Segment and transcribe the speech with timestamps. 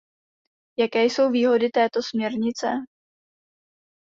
[0.79, 2.67] Jaké jsou výhody této směrnice?